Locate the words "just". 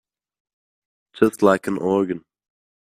1.13-1.43